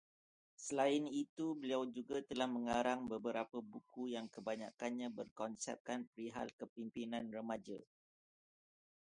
Selain 0.65 1.03
itu, 1.23 1.47
beliau 1.61 1.83
juga 1.97 2.17
telah 2.29 2.49
mengarang 2.55 3.01
beberapa 3.13 3.57
buku 3.73 4.03
yang 4.15 4.25
kebanyakkannya 4.35 5.07
berkonsepkan 5.17 5.99
perihal 6.11 6.47
kepemimpinan 6.59 7.23
remaja 7.35 7.77